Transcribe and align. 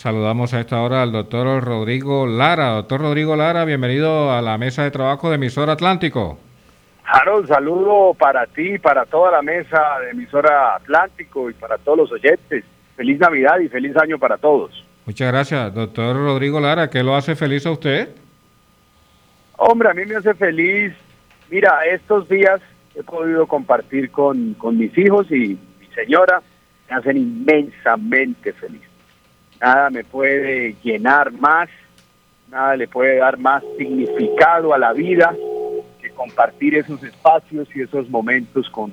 Saludamos 0.00 0.54
a 0.54 0.60
esta 0.60 0.80
hora 0.80 1.02
al 1.02 1.12
doctor 1.12 1.62
Rodrigo 1.62 2.26
Lara. 2.26 2.68
Doctor 2.70 3.02
Rodrigo 3.02 3.36
Lara, 3.36 3.66
bienvenido 3.66 4.32
a 4.32 4.40
la 4.40 4.56
mesa 4.56 4.82
de 4.82 4.90
trabajo 4.90 5.28
de 5.28 5.34
Emisora 5.34 5.74
Atlántico. 5.74 6.38
Harold, 7.04 7.46
saludo 7.46 8.14
para 8.14 8.46
ti, 8.46 8.78
para 8.78 9.04
toda 9.04 9.30
la 9.30 9.42
mesa 9.42 9.98
de 10.00 10.12
Emisora 10.12 10.76
Atlántico 10.76 11.50
y 11.50 11.52
para 11.52 11.76
todos 11.76 11.98
los 11.98 12.12
oyentes. 12.12 12.64
Feliz 12.96 13.20
Navidad 13.20 13.58
y 13.58 13.68
feliz 13.68 13.94
año 13.98 14.18
para 14.18 14.38
todos. 14.38 14.86
Muchas 15.04 15.30
gracias, 15.30 15.74
doctor 15.74 16.16
Rodrigo 16.16 16.60
Lara. 16.60 16.88
¿Qué 16.88 17.02
lo 17.02 17.14
hace 17.14 17.36
feliz 17.36 17.66
a 17.66 17.72
usted? 17.72 18.08
Hombre, 19.58 19.90
a 19.90 19.92
mí 19.92 20.06
me 20.06 20.16
hace 20.16 20.32
feliz. 20.32 20.94
Mira, 21.50 21.78
estos 21.84 22.26
días 22.26 22.62
he 22.94 23.02
podido 23.02 23.46
compartir 23.46 24.10
con, 24.10 24.54
con 24.54 24.78
mis 24.78 24.96
hijos 24.96 25.30
y 25.30 25.58
mi 25.78 25.86
señora. 25.94 26.40
Me 26.88 26.96
hacen 26.96 27.18
inmensamente 27.18 28.54
feliz. 28.54 28.89
Nada 29.60 29.90
me 29.90 30.04
puede 30.04 30.74
llenar 30.82 31.32
más, 31.32 31.68
nada 32.50 32.76
le 32.76 32.88
puede 32.88 33.18
dar 33.18 33.38
más 33.38 33.62
significado 33.76 34.72
a 34.72 34.78
la 34.78 34.92
vida 34.92 35.34
que 36.00 36.10
compartir 36.10 36.74
esos 36.74 37.02
espacios 37.02 37.68
y 37.74 37.82
esos 37.82 38.08
momentos 38.08 38.70
con, 38.70 38.92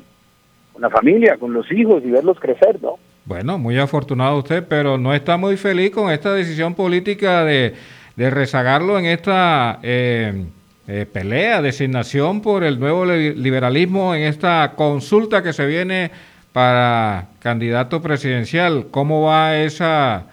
la 0.80 0.89
familia, 0.89 1.38
con 1.38 1.53
los 1.53 1.72
hijos 1.72 2.03
y 2.05 2.11
verlos 2.11 2.39
crecer, 2.39 2.80
¿no? 2.81 3.00
Bueno, 3.25 3.58
muy 3.58 3.80
afortunado 3.80 4.38
usted, 4.38 4.64
pero 4.67 4.97
no 4.97 5.14
está 5.14 5.36
muy 5.38 5.58
feliz 5.58 5.92
con 5.92 6.11
esta 6.11 6.33
decisión 6.33 6.75
política 6.75 7.44
de, 7.44 7.73
de 8.16 8.30
rezagarlo 8.30 8.99
en 8.99 9.05
esta 9.05 9.80
eh, 9.81 10.45
eh, 10.88 11.05
pelea, 11.11 11.61
designación 11.61 12.42
por 12.42 12.64
el 12.64 12.80
nuevo 12.80 13.05
liberalismo 13.05 14.16
en 14.16 14.23
esta 14.23 14.73
consulta 14.75 15.44
que 15.44 15.52
se 15.52 15.66
viene 15.66 16.11
para 16.53 17.27
candidato 17.39 18.02
presidencial. 18.02 18.88
¿Cómo 18.89 19.23
va 19.23 19.58
esa, 19.58 20.27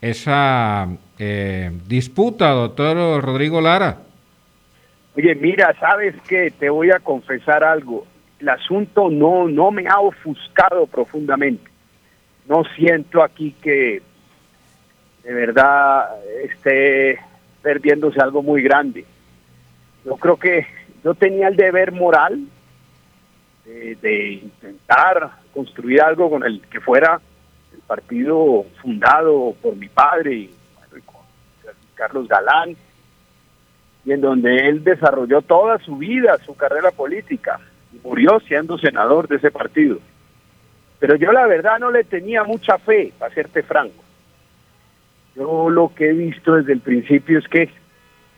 esa 0.00 0.88
eh, 1.18 1.70
disputa, 1.86 2.50
doctor 2.50 3.22
Rodrigo 3.22 3.60
Lara? 3.60 3.98
Oye, 5.16 5.34
mira, 5.34 5.74
sabes 5.78 6.14
que 6.22 6.50
te 6.50 6.70
voy 6.70 6.90
a 6.90 7.00
confesar 7.00 7.64
algo. 7.64 8.06
El 8.38 8.48
asunto 8.48 9.10
no, 9.10 9.48
no 9.48 9.70
me 9.70 9.86
ha 9.86 10.00
ofuscado 10.00 10.86
profundamente. 10.86 11.70
No 12.48 12.64
siento 12.76 13.22
aquí 13.22 13.54
que 13.60 14.02
de 15.24 15.34
verdad 15.34 16.08
esté 16.44 17.18
perdiéndose 17.60 18.20
algo 18.20 18.42
muy 18.42 18.62
grande. 18.62 19.04
Yo 20.04 20.16
creo 20.16 20.36
que 20.38 20.66
yo 21.04 21.14
tenía 21.14 21.48
el 21.48 21.56
deber 21.56 21.92
moral 21.92 22.40
de, 23.66 23.96
de 23.96 24.32
intentar 24.32 25.30
construir 25.52 26.00
algo 26.00 26.30
con 26.30 26.44
el 26.44 26.62
que 26.62 26.80
fuera 26.80 27.20
el 27.72 27.80
partido 27.86 28.64
fundado 28.82 29.54
por 29.62 29.76
mi 29.76 29.88
padre 29.88 30.50
Carlos 32.00 32.28
Galán, 32.28 32.76
y 34.06 34.12
en 34.12 34.22
donde 34.22 34.68
él 34.68 34.82
desarrolló 34.82 35.42
toda 35.42 35.78
su 35.80 35.98
vida, 35.98 36.38
su 36.38 36.56
carrera 36.56 36.90
política, 36.92 37.60
y 37.92 37.98
murió 38.02 38.40
siendo 38.40 38.78
senador 38.78 39.28
de 39.28 39.36
ese 39.36 39.50
partido. 39.50 39.98
Pero 40.98 41.16
yo 41.16 41.30
la 41.30 41.46
verdad 41.46 41.78
no 41.78 41.90
le 41.90 42.04
tenía 42.04 42.42
mucha 42.42 42.78
fe, 42.78 43.12
para 43.18 43.34
serte 43.34 43.62
franco. 43.62 44.02
Yo 45.36 45.68
lo 45.68 45.92
que 45.94 46.08
he 46.08 46.12
visto 46.14 46.54
desde 46.54 46.72
el 46.72 46.80
principio 46.80 47.38
es 47.38 47.48
que 47.48 47.70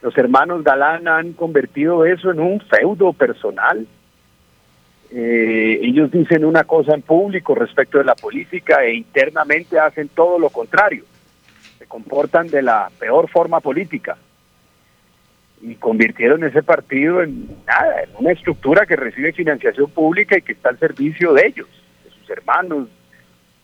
los 0.02 0.18
hermanos 0.18 0.64
Galán 0.64 1.06
han 1.06 1.32
convertido 1.32 2.04
eso 2.04 2.32
en 2.32 2.40
un 2.40 2.60
feudo 2.62 3.12
personal. 3.12 3.86
Eh, 5.14 5.78
ellos 5.82 6.10
dicen 6.10 6.42
una 6.42 6.64
cosa 6.64 6.94
en 6.94 7.02
público 7.02 7.54
respecto 7.54 7.98
de 7.98 8.04
la 8.04 8.14
política 8.14 8.82
e 8.82 8.94
internamente 8.94 9.78
hacen 9.78 10.08
todo 10.08 10.38
lo 10.38 10.48
contrario. 10.48 11.04
Se 11.78 11.86
comportan 11.86 12.46
de 12.46 12.62
la 12.62 12.90
peor 12.98 13.28
forma 13.28 13.60
política 13.60 14.16
y 15.60 15.74
convirtieron 15.74 16.42
ese 16.44 16.62
partido 16.62 17.22
en 17.22 17.46
nada, 17.66 18.04
en 18.04 18.10
una 18.18 18.32
estructura 18.32 18.86
que 18.86 18.96
recibe 18.96 19.34
financiación 19.34 19.90
pública 19.90 20.38
y 20.38 20.42
que 20.42 20.52
está 20.52 20.70
al 20.70 20.78
servicio 20.78 21.34
de 21.34 21.46
ellos, 21.46 21.68
de 22.04 22.10
sus 22.10 22.30
hermanos, 22.30 22.88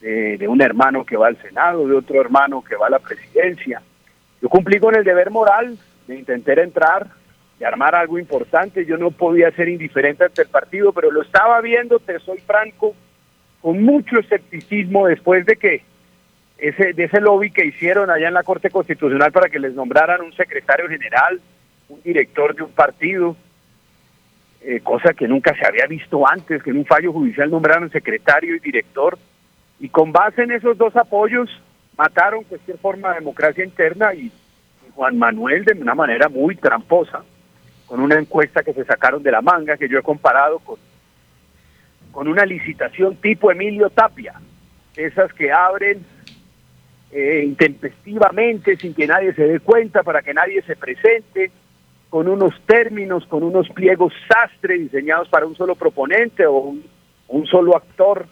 de, 0.01 0.37
de 0.37 0.47
un 0.47 0.61
hermano 0.61 1.03
que 1.03 1.17
va 1.17 1.27
al 1.27 1.41
Senado, 1.41 1.87
de 1.87 1.95
otro 1.95 2.21
hermano 2.21 2.63
que 2.63 2.75
va 2.75 2.87
a 2.87 2.91
la 2.91 2.99
presidencia. 2.99 3.81
Yo 4.39 4.49
cumplí 4.49 4.79
con 4.79 4.95
el 4.95 5.03
deber 5.03 5.31
moral 5.31 5.79
de 6.07 6.15
intentar 6.15 6.59
entrar 6.59 7.07
y 7.59 7.63
armar 7.63 7.95
algo 7.95 8.17
importante. 8.17 8.85
Yo 8.85 8.97
no 8.97 9.11
podía 9.11 9.51
ser 9.51 9.69
indiferente 9.69 10.25
ante 10.25 10.43
el 10.43 10.47
partido, 10.47 10.93
pero 10.93 11.11
lo 11.11 11.21
estaba 11.21 11.59
viendo, 11.61 11.99
te 11.99 12.19
soy 12.19 12.39
franco, 12.39 12.95
con 13.61 13.83
mucho 13.83 14.19
escepticismo 14.19 15.07
después 15.07 15.45
de 15.45 15.55
que 15.57 15.83
ese, 16.57 16.93
de 16.93 17.03
ese 17.03 17.21
lobby 17.21 17.51
que 17.51 17.65
hicieron 17.65 18.09
allá 18.09 18.27
en 18.27 18.33
la 18.33 18.43
Corte 18.43 18.69
Constitucional 18.69 19.31
para 19.31 19.49
que 19.49 19.59
les 19.59 19.73
nombraran 19.73 20.21
un 20.21 20.33
secretario 20.33 20.87
general, 20.87 21.39
un 21.89 22.01
director 22.01 22.55
de 22.55 22.63
un 22.63 22.71
partido, 22.71 23.35
eh, 24.61 24.81
cosa 24.81 25.13
que 25.13 25.27
nunca 25.27 25.55
se 25.55 25.65
había 25.65 25.85
visto 25.87 26.27
antes, 26.27 26.61
que 26.61 26.69
en 26.69 26.77
un 26.77 26.85
fallo 26.85 27.13
judicial 27.13 27.49
nombraron 27.49 27.89
secretario 27.91 28.55
y 28.55 28.59
director, 28.59 29.17
y 29.79 29.89
con 29.89 30.11
base 30.11 30.43
en 30.43 30.51
esos 30.51 30.77
dos 30.77 30.95
apoyos 30.95 31.49
mataron 31.97 32.43
cualquier 32.43 32.77
forma 32.77 33.09
de 33.09 33.19
democracia 33.19 33.63
interna 33.63 34.13
y 34.13 34.31
Juan 34.95 35.17
Manuel 35.17 35.63
de 35.63 35.73
una 35.81 35.95
manera 35.95 36.27
muy 36.27 36.55
tramposa, 36.55 37.23
con 37.89 37.99
una 38.01 38.19
encuesta 38.19 38.61
que 38.61 38.73
se 38.73 38.85
sacaron 38.85 39.23
de 39.23 39.31
la 39.31 39.41
manga, 39.41 39.75
que 39.75 39.89
yo 39.89 39.97
he 39.97 40.03
comparado 40.03 40.59
con, 40.59 40.77
con 42.11 42.27
una 42.27 42.45
licitación 42.45 43.15
tipo 43.15 43.51
Emilio 43.51 43.89
Tapia, 43.89 44.35
esas 44.95 45.33
que 45.33 45.51
abren 45.51 46.05
eh, 47.11 47.41
intempestivamente, 47.43 48.77
sin 48.77 48.93
que 48.93 49.07
nadie 49.07 49.33
se 49.33 49.43
dé 49.43 49.59
cuenta, 49.59 50.03
para 50.03 50.21
que 50.21 50.35
nadie 50.35 50.61
se 50.61 50.75
presente, 50.75 51.51
con 52.11 52.27
unos 52.27 52.53
términos, 52.67 53.25
con 53.25 53.41
unos 53.41 53.67
pliegos 53.69 54.13
sastre 54.27 54.77
diseñados 54.77 55.27
para 55.27 55.47
un 55.47 55.55
solo 55.55 55.73
proponente 55.73 56.45
o 56.45 56.57
un, 56.57 56.85
un 57.27 57.47
solo 57.47 57.75
actor 57.75 58.27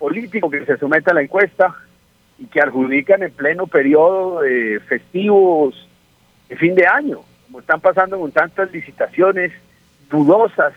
político 0.00 0.50
que 0.50 0.66
se 0.66 0.78
someta 0.78 1.12
a 1.12 1.14
la 1.14 1.22
encuesta 1.22 1.76
y 2.40 2.46
que 2.46 2.60
adjudican 2.60 3.22
en 3.22 3.30
pleno 3.30 3.68
periodo 3.68 4.40
de 4.40 4.80
festivos 4.80 5.88
de 6.48 6.56
fin 6.56 6.74
de 6.74 6.88
año, 6.88 7.20
como 7.50 7.58
están 7.58 7.80
pasando 7.80 8.16
con 8.16 8.30
tantas 8.30 8.70
licitaciones 8.70 9.50
dudosas 10.08 10.72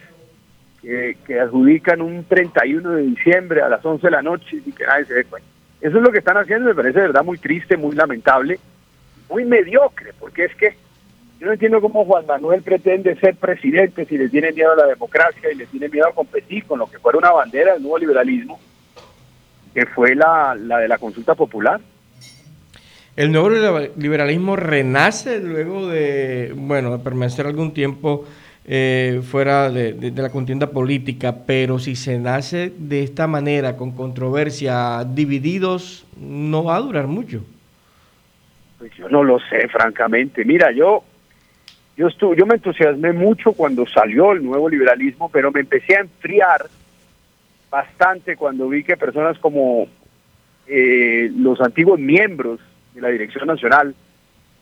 que, 0.82 1.16
adjudican 1.40 2.02
un 2.02 2.24
31 2.26 2.90
de 2.90 3.04
diciembre 3.04 3.62
a 3.62 3.70
las 3.70 3.86
11 3.86 4.08
de 4.08 4.12
la 4.12 4.24
noche 4.24 4.58
y 4.66 4.72
que 4.72 4.84
nadie 4.84 5.06
se 5.06 5.14
dé 5.14 5.26
cuenta. 5.26 5.48
Eso 5.82 5.98
es 5.98 6.04
lo 6.04 6.12
que 6.12 6.18
están 6.18 6.38
haciendo, 6.38 6.66
me 6.68 6.74
parece 6.74 7.00
de 7.00 7.08
verdad 7.08 7.24
muy 7.24 7.38
triste, 7.38 7.78
muy 7.78 7.96
lamentable, 7.96 8.60
muy 9.30 9.46
mediocre, 9.46 10.14
porque 10.20 10.46
es 10.46 10.56
que 10.56 10.76
yo 11.40 11.46
no 11.46 11.54
entiendo 11.54 11.80
cómo 11.80 12.06
Juan 12.06 12.26
Manuel 12.26 12.64
pretende 12.64 13.16
ser 13.18 13.36
presidente 13.36 14.06
si 14.06 14.18
le 14.18 14.30
tiene 14.30 14.52
miedo 14.52 14.72
a 14.72 14.78
la 14.78 14.88
democracia 14.88 15.52
y 15.52 15.56
le 15.56 15.68
tiene 15.68 15.90
miedo 15.90 16.08
a 16.08 16.14
competir 16.14 16.66
con 16.66 16.80
lo 16.80 16.88
que 16.88 16.98
fuera 16.98 17.20
una 17.20 17.32
bandera 17.32 17.74
del 17.74 17.84
nuevo 17.84 18.00
liberalismo, 18.00 18.60
que 19.76 19.86
fue 19.86 20.16
la, 20.16 20.56
la 20.56 20.80
de 20.80 20.88
la 20.88 20.98
consulta 20.98 21.36
popular. 21.36 21.80
El 23.16 23.32
nuevo 23.32 23.50
liberalismo 23.96 24.56
renace 24.56 25.40
luego 25.40 25.88
de, 25.88 26.52
bueno, 26.56 26.98
de 26.98 27.04
permanecer 27.04 27.46
algún 27.46 27.72
tiempo 27.72 28.26
eh, 28.66 29.22
fuera 29.30 29.70
de, 29.70 30.12
la 30.16 30.32
contienda 30.32 30.72
política, 30.72 31.46
pero 31.46 31.78
si 31.78 31.96
se 31.96 32.18
nace 32.18 32.74
de 32.76 33.04
esta 33.04 33.28
manera, 33.28 33.78
con 33.78 33.92
controversia, 33.92 35.04
divididos, 35.06 36.08
no 36.20 36.64
va 36.64 36.78
a 36.78 36.80
durar 36.80 37.06
mucho. 37.06 37.46
Pues 38.80 38.92
yo 38.96 39.08
no 39.10 39.24
lo 39.24 39.38
sé, 39.42 39.68
francamente. 39.68 40.44
Mira, 40.44 40.72
yo 40.72 41.04
yo 41.96 42.08
estuve, 42.08 42.36
yo 42.36 42.48
me 42.48 42.56
entusiasmé 42.56 43.14
mucho 43.14 43.54
cuando 43.54 43.86
salió 43.86 44.32
el 44.32 44.44
nuevo 44.44 44.68
liberalismo, 44.68 45.30
pero 45.30 45.52
me 45.52 45.60
empecé 45.60 45.98
a 45.98 46.02
enfriar 46.02 46.66
bastante 47.70 48.36
cuando 48.36 48.68
vi 48.70 48.84
que 48.84 48.98
personas 48.98 49.38
como 49.38 49.88
eh, 50.66 51.30
los 51.36 51.62
antiguos 51.62 52.00
miembros 52.00 52.60
de 52.94 53.02
la 53.02 53.10
Dirección 53.10 53.48
Nacional, 53.48 53.96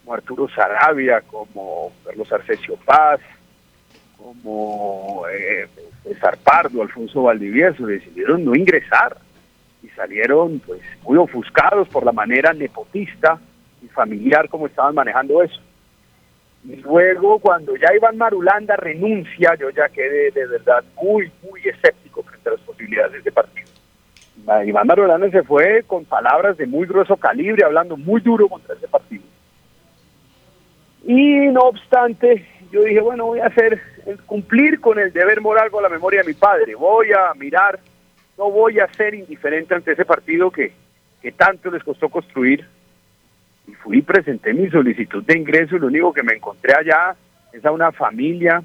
como 0.03 0.13
Arturo 0.13 0.47
Sarabia, 0.49 1.21
como 1.21 1.91
Carlos 2.05 2.31
Arcesio 2.31 2.75
Paz, 2.77 3.19
como 4.17 5.25
eh, 5.31 5.67
Alfonso 6.81 7.23
Valdivieso, 7.23 7.85
decidieron 7.85 8.45
no 8.45 8.55
ingresar 8.55 9.17
y 9.83 9.87
salieron 9.89 10.59
pues 10.59 10.81
muy 11.03 11.17
ofuscados 11.17 11.87
por 11.89 12.05
la 12.05 12.11
manera 12.11 12.53
nepotista 12.53 13.39
y 13.81 13.87
familiar 13.87 14.47
como 14.49 14.67
estaban 14.67 14.95
manejando 14.95 15.41
eso. 15.41 15.59
Y 16.63 16.75
luego 16.75 17.39
cuando 17.39 17.75
ya 17.75 17.93
Iván 17.95 18.17
Marulanda 18.17 18.75
renuncia, 18.75 19.55
yo 19.55 19.69
ya 19.71 19.89
quedé 19.89 20.29
de 20.31 20.45
verdad 20.45 20.83
muy, 21.01 21.31
muy 21.41 21.61
escéptico 21.61 22.21
frente 22.23 22.49
a 22.49 22.51
las 22.53 22.61
posibilidades 22.61 23.23
de 23.23 23.31
partido. 23.31 23.70
Iván 24.65 24.87
Marulanda 24.87 25.29
se 25.29 25.43
fue 25.43 25.83
con 25.85 26.05
palabras 26.05 26.57
de 26.57 26.65
muy 26.65 26.87
grueso 26.87 27.15
calibre, 27.17 27.63
hablando 27.63 27.95
muy 27.95 28.21
duro 28.21 28.47
contra 28.47 28.75
ese 28.75 28.87
partido. 28.87 29.23
Y 31.03 31.47
no 31.49 31.61
obstante, 31.61 32.45
yo 32.71 32.83
dije, 32.83 33.01
bueno, 33.01 33.27
voy 33.27 33.39
a 33.39 33.47
hacer 33.47 33.79
cumplir 34.25 34.79
con 34.79 34.99
el 34.99 35.11
deber 35.13 35.41
moral 35.41 35.69
con 35.71 35.83
la 35.83 35.89
memoria 35.89 36.21
de 36.21 36.27
mi 36.27 36.33
padre. 36.33 36.75
Voy 36.75 37.07
a 37.11 37.33
mirar, 37.35 37.79
no 38.37 38.51
voy 38.51 38.79
a 38.79 38.91
ser 38.93 39.13
indiferente 39.13 39.75
ante 39.75 39.91
ese 39.91 40.05
partido 40.05 40.51
que, 40.51 40.73
que 41.21 41.31
tanto 41.31 41.69
les 41.71 41.83
costó 41.83 42.09
construir. 42.09 42.65
Y 43.67 43.73
fui 43.73 43.99
y 43.99 44.01
presenté 44.01 44.53
mi 44.53 44.69
solicitud 44.69 45.23
de 45.23 45.37
ingreso 45.37 45.75
y 45.75 45.79
lo 45.79 45.87
único 45.87 46.13
que 46.13 46.23
me 46.23 46.33
encontré 46.33 46.73
allá 46.73 47.15
es 47.53 47.63
a 47.63 47.71
una 47.71 47.91
familia 47.91 48.63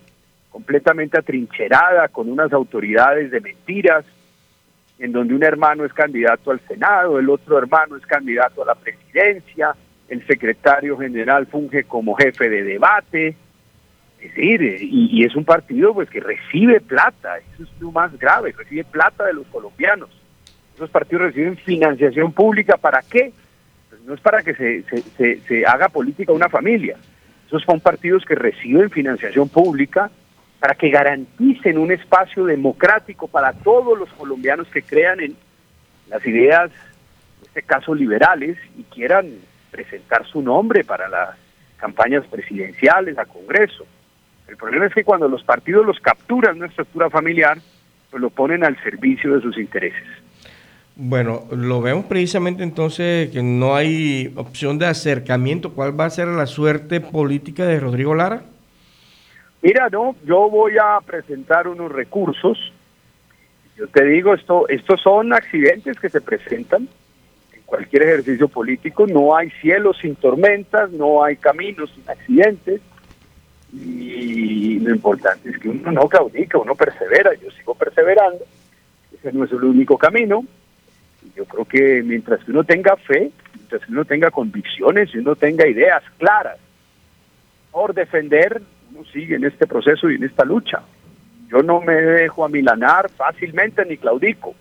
completamente 0.51 1.19
atrincherada, 1.19 2.09
con 2.09 2.31
unas 2.31 2.51
autoridades 2.53 3.31
de 3.31 3.41
mentiras, 3.41 4.07
en 4.99 5.13
donde 5.13 5.35
un 5.35 5.43
hermano 5.43 5.85
es 5.85 5.93
candidato 5.93 6.51
al 6.51 6.61
Senado, 6.67 7.19
el 7.19 7.29
otro 7.29 7.59
hermano 7.59 7.97
es 7.97 8.07
candidato 8.07 8.63
a 8.63 8.67
la 8.67 8.75
presidencia, 8.75 9.75
el 10.09 10.27
secretario 10.27 10.97
general 10.97 11.47
funge 11.47 11.85
como 11.85 12.15
jefe 12.15 12.49
de 12.49 12.63
debate, 12.63 13.37
es 14.21 14.35
decir, 14.35 14.79
y, 14.81 15.25
es 15.25 15.37
un 15.37 15.45
partido 15.45 15.93
pues 15.93 16.09
que 16.09 16.21
recibe 16.21 16.81
plata, 16.81 17.39
eso 17.39 17.65
es 17.65 17.69
lo 17.81 17.93
más 17.93 18.17
grave, 18.19 18.55
recibe 18.57 18.85
plata 18.85 19.25
de 19.25 19.35
los 19.35 19.47
colombianos. 19.49 20.11
Esos 20.75 20.91
partidos 20.91 21.27
reciben 21.27 21.57
financiación 21.57 22.33
pública, 22.33 22.77
¿para 22.77 23.03
qué? 23.03 23.33
Pues 23.89 24.01
no 24.03 24.15
es 24.15 24.21
para 24.21 24.43
que 24.43 24.55
se, 24.55 24.83
se, 25.17 25.41
se, 25.41 25.67
haga 25.67 25.89
política 25.89 26.33
una 26.33 26.49
familia. 26.49 26.97
Esos 27.47 27.63
son 27.63 27.81
partidos 27.81 28.25
que 28.25 28.35
reciben 28.35 28.91
financiación 28.91 29.49
pública 29.49 30.11
para 30.61 30.75
que 30.75 30.91
garanticen 30.91 31.79
un 31.79 31.93
espacio 31.93 32.45
democrático 32.45 33.29
para 33.29 33.53
todos 33.53 33.99
los 33.99 34.09
colombianos 34.15 34.69
que 34.69 34.83
crean 34.83 35.21
en 35.21 35.37
las 36.09 36.25
ideas, 36.27 36.71
en 37.41 37.49
este 37.49 37.63
caso 37.63 37.95
liberales, 37.95 38.57
y 38.77 38.83
quieran 38.85 39.27
presentar 39.71 40.27
su 40.27 40.41
nombre 40.41 40.85
para 40.85 41.09
las 41.09 41.37
campañas 41.77 42.25
presidenciales, 42.27 43.19
a 43.19 43.27
Congreso. 43.27 43.85
El 44.49 44.57
problema 44.57 44.87
es 44.87 44.95
que 44.95 45.05
cuando 45.05 45.29
los 45.29 45.43
partidos 45.43 45.85
los 45.85 46.01
capturan 46.01 46.57
una 46.57 46.67
estructura 46.67 47.11
familiar, 47.11 47.59
pues 48.11 48.21
lo 48.21 48.31
ponen 48.31 48.65
al 48.65 48.81
servicio 48.83 49.35
de 49.35 49.43
sus 49.43 49.59
intereses. 49.59 50.07
Bueno, 50.95 51.45
lo 51.51 51.83
vemos 51.83 52.07
precisamente 52.07 52.63
entonces 52.63 53.31
que 53.31 53.43
no 53.43 53.75
hay 53.77 54.33
opción 54.37 54.79
de 54.79 54.87
acercamiento. 54.87 55.75
¿Cuál 55.75 55.99
va 55.99 56.07
a 56.07 56.11
ser 56.11 56.29
la 56.29 56.47
suerte 56.47 57.01
política 57.01 57.67
de 57.67 57.79
Rodrigo 57.79 58.15
Lara? 58.15 58.45
Mira, 59.67 59.89
no, 59.91 60.15
yo 60.25 60.49
voy 60.49 60.75
a 60.81 61.01
presentar 61.05 61.67
unos 61.67 61.91
recursos. 61.91 62.73
Yo 63.77 63.89
te 63.89 64.05
digo, 64.05 64.33
esto, 64.33 64.69
estos 64.69 65.01
son 65.03 65.33
accidentes 65.33 65.99
que 65.99 66.09
se 66.09 66.21
presentan 66.21 66.89
cualquier 67.65 68.05
ejercicio 68.05 68.47
político, 68.47 69.09
no 69.09 69.37
hay 69.37 69.51
cielos 69.61 69.99
sin 70.01 70.15
tormentas, 70.15 70.93
no 70.93 71.25
hay 71.25 71.35
caminos 71.35 71.91
sin 71.97 72.09
accidentes, 72.09 72.81
y 73.73 74.79
lo 74.79 74.95
importante 74.95 75.51
es 75.51 75.59
que 75.59 75.71
uno 75.71 75.91
no 75.91 76.09
claudica, 76.09 76.59
uno 76.59 76.77
persevera, 76.77 77.35
yo 77.35 77.51
sigo 77.51 77.75
perseverando, 77.75 78.45
ese 79.19 79.33
no 79.33 79.47
es 79.47 79.51
el 79.51 79.65
único 79.65 79.99
camino, 79.99 80.45
yo 81.35 81.45
creo 81.45 81.65
que 81.65 82.05
mientras 82.05 82.45
que 82.45 82.53
uno 82.53 82.63
tenga 82.63 82.95
fe, 82.95 83.33
mientras 83.57 83.85
que 83.85 83.91
uno 83.91 84.05
tenga 84.05 84.31
convicciones 84.31 85.13
y 85.13 85.19
uno 85.19 85.35
tenga 85.35 85.67
ideas 85.67 86.05
claras 86.19 86.59
por 87.73 87.95
defender, 87.95 88.63
uno 88.91 89.05
sigue 89.13 89.37
en 89.37 89.45
este 89.45 89.67
proceso 89.67 90.11
y 90.11 90.17
en 90.17 90.25
esta 90.25 90.45
lucha. 90.45 90.83
Yo 91.49 91.59
no 91.63 91.81
me 91.81 91.95
dejo 91.95 92.45
amilanar 92.45 93.11
fácilmente 93.11 93.85
ni 93.85 93.97
claudico 93.97 94.55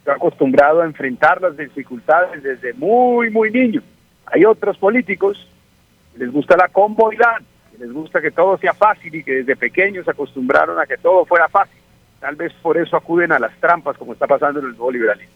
Estoy 0.00 0.14
acostumbrado 0.14 0.80
a 0.80 0.86
enfrentar 0.86 1.42
las 1.42 1.54
dificultades 1.58 2.42
desde 2.42 2.72
muy, 2.72 3.28
muy 3.28 3.50
niño. 3.50 3.82
Hay 4.24 4.46
otros 4.46 4.78
políticos 4.78 5.46
que 6.12 6.20
les 6.20 6.32
gusta 6.32 6.56
la 6.56 6.68
comodidad, 6.68 7.36
que 7.70 7.78
les 7.84 7.92
gusta 7.92 8.22
que 8.22 8.30
todo 8.30 8.56
sea 8.56 8.72
fácil 8.72 9.14
y 9.14 9.22
que 9.22 9.36
desde 9.36 9.56
pequeños 9.56 10.06
se 10.06 10.12
acostumbraron 10.12 10.80
a 10.80 10.86
que 10.86 10.96
todo 10.96 11.26
fuera 11.26 11.48
fácil. 11.48 11.78
Tal 12.18 12.34
vez 12.34 12.50
por 12.62 12.78
eso 12.78 12.96
acuden 12.96 13.30
a 13.32 13.38
las 13.38 13.54
trampas 13.60 13.98
como 13.98 14.14
está 14.14 14.26
pasando 14.26 14.60
en 14.60 14.66
el 14.66 14.72
nuevo 14.72 14.90
liberalismo. 14.90 15.34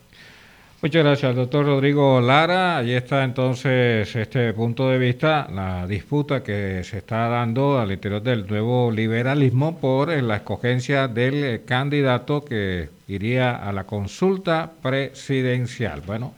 Muchas 0.84 1.02
gracias, 1.02 1.34
doctor 1.34 1.64
Rodrigo 1.64 2.20
Lara. 2.20 2.76
Ahí 2.76 2.92
está 2.92 3.24
entonces 3.24 4.14
este 4.14 4.52
punto 4.52 4.90
de 4.90 4.98
vista, 4.98 5.48
la 5.50 5.86
disputa 5.86 6.42
que 6.42 6.84
se 6.84 6.98
está 6.98 7.26
dando 7.28 7.78
al 7.78 7.90
interior 7.90 8.22
del 8.22 8.46
nuevo 8.46 8.90
liberalismo 8.90 9.78
por 9.78 10.10
la 10.10 10.36
escogencia 10.36 11.08
del 11.08 11.64
candidato 11.64 12.44
que 12.44 12.90
iría 13.08 13.56
a 13.56 13.72
la 13.72 13.84
consulta 13.84 14.72
presidencial. 14.82 16.02
Bueno, 16.02 16.34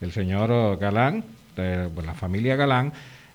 el 0.00 0.10
señor 0.10 0.78
Galán, 0.78 1.22
la 1.54 2.14
familia 2.14 2.56
Galán, 2.56 2.94